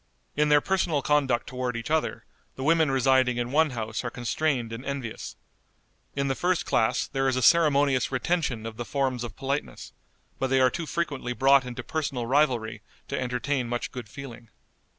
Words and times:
In 0.35 0.49
their 0.49 0.61
personal 0.61 1.03
conduct 1.03 1.45
toward 1.45 1.77
each 1.77 1.91
other 1.91 2.25
the 2.55 2.63
women 2.63 2.89
residing 2.89 3.37
in 3.37 3.51
one 3.51 3.69
house 3.69 4.03
are 4.03 4.09
constrained 4.09 4.73
and 4.73 4.83
envious. 4.83 5.35
In 6.15 6.27
the 6.27 6.33
first 6.33 6.65
class 6.65 7.05
there 7.07 7.27
is 7.27 7.35
a 7.35 7.41
ceremonious 7.43 8.11
retention 8.11 8.65
of 8.65 8.77
the 8.77 8.83
forms 8.83 9.23
of 9.23 9.35
politeness, 9.35 9.93
but 10.39 10.47
they 10.47 10.59
are 10.59 10.71
too 10.71 10.87
frequently 10.87 11.33
brought 11.33 11.65
into 11.67 11.83
personal 11.83 12.25
rivalry 12.25 12.81
to 13.09 13.21
entertain 13.21 13.69
much 13.69 13.91
good 13.91 14.09
feeling. 14.09 14.49